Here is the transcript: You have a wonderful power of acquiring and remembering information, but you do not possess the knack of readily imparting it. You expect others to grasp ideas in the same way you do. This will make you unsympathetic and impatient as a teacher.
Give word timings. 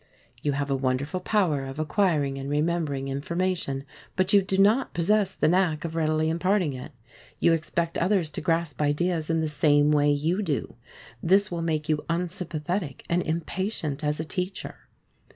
You 0.41 0.53
have 0.53 0.71
a 0.71 0.75
wonderful 0.75 1.19
power 1.19 1.63
of 1.65 1.77
acquiring 1.77 2.39
and 2.39 2.49
remembering 2.49 3.07
information, 3.07 3.83
but 4.15 4.33
you 4.33 4.41
do 4.41 4.57
not 4.57 4.95
possess 4.95 5.35
the 5.35 5.47
knack 5.47 5.85
of 5.85 5.95
readily 5.95 6.27
imparting 6.27 6.73
it. 6.73 6.91
You 7.39 7.53
expect 7.53 7.99
others 7.99 8.31
to 8.31 8.41
grasp 8.41 8.81
ideas 8.81 9.29
in 9.29 9.41
the 9.41 9.47
same 9.47 9.91
way 9.91 10.09
you 10.11 10.41
do. 10.41 10.73
This 11.21 11.51
will 11.51 11.61
make 11.61 11.87
you 11.87 12.03
unsympathetic 12.09 13.05
and 13.11 13.21
impatient 13.21 14.03
as 14.03 14.19
a 14.19 14.25
teacher. 14.25 14.87